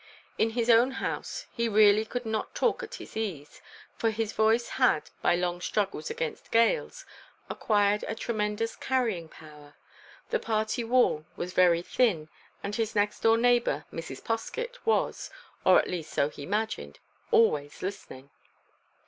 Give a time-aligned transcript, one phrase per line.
[0.39, 3.61] In his own house he really could not talk at his ease,
[3.95, 7.05] for his voice had, by long struggles against gales,
[7.51, 9.75] acquired a tremendous carrying power;
[10.31, 12.29] the party wall was very thin,
[12.63, 14.23] and his next door neighbour, Mrs.
[14.23, 18.31] Poskett, was—or, at least, so he imagined—always listening.